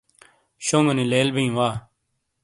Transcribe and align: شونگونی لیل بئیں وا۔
شونگونی 0.65 1.05
لیل 1.11 1.29
بئیں 1.35 1.53
وا۔ 1.57 1.69